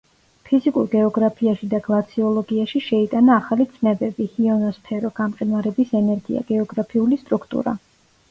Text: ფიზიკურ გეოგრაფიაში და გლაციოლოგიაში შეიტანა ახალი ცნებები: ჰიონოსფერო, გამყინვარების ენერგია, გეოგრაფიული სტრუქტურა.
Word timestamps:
ფიზიკურ 0.49 0.85
გეოგრაფიაში 0.91 1.67
და 1.73 1.79
გლაციოლოგიაში 1.87 2.79
შეიტანა 2.85 3.35
ახალი 3.43 3.67
ცნებები: 3.75 4.27
ჰიონოსფერო, 4.37 5.11
გამყინვარების 5.21 5.93
ენერგია, 6.03 6.43
გეოგრაფიული 6.53 7.21
სტრუქტურა. 7.25 7.79